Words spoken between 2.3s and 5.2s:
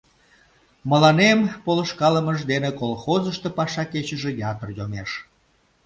дене колхозышто паша кечыже ятыр йомеш.